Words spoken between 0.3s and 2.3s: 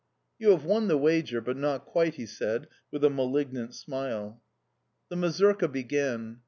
"You have won the wager, but not quite," he